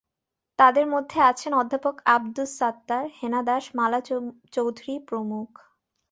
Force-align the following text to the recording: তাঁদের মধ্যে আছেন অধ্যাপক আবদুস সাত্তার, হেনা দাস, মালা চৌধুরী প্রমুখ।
তাঁদের 0.59 0.85
মধ্যে 0.87 1.17
আছেন 1.31 1.51
অধ্যাপক 1.53 1.95
আবদুস 2.07 2.51
সাত্তার, 2.59 3.03
হেনা 3.19 3.41
দাস, 3.43 3.63
মালা 3.75 3.99
চৌধুরী 4.53 4.93
প্রমুখ। 5.07 5.49